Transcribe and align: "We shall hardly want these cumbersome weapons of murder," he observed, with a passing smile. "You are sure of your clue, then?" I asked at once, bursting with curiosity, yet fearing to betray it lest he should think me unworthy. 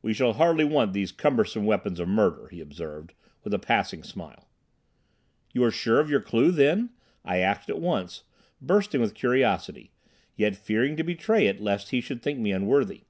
"We 0.00 0.12
shall 0.14 0.34
hardly 0.34 0.64
want 0.64 0.92
these 0.92 1.10
cumbersome 1.10 1.66
weapons 1.66 1.98
of 1.98 2.06
murder," 2.06 2.46
he 2.46 2.60
observed, 2.60 3.14
with 3.42 3.52
a 3.52 3.58
passing 3.58 4.04
smile. 4.04 4.46
"You 5.52 5.64
are 5.64 5.72
sure 5.72 5.98
of 5.98 6.08
your 6.08 6.20
clue, 6.20 6.52
then?" 6.52 6.90
I 7.24 7.38
asked 7.38 7.68
at 7.68 7.80
once, 7.80 8.22
bursting 8.60 9.00
with 9.00 9.14
curiosity, 9.14 9.90
yet 10.36 10.54
fearing 10.54 10.94
to 10.98 11.02
betray 11.02 11.48
it 11.48 11.60
lest 11.60 11.90
he 11.90 12.00
should 12.00 12.22
think 12.22 12.38
me 12.38 12.52
unworthy. 12.52 13.02